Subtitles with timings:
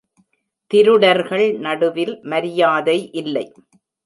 [0.71, 3.45] திருடர்கள் நடுவில் மரியாதை இல்லை.